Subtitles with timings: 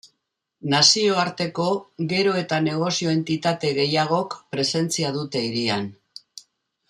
[0.73, 1.65] Nazioarteko
[2.13, 5.85] gero eta negozio-entitate gehiagok presentzia dute hirian.